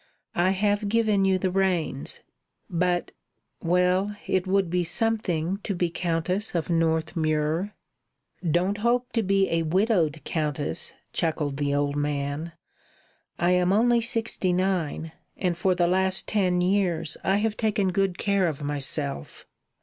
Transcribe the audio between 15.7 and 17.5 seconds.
the last ten years I